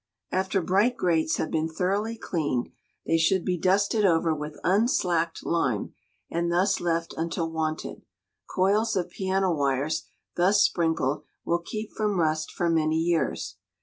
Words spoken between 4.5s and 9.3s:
unslacked lime, and thus left until wanted. Coils of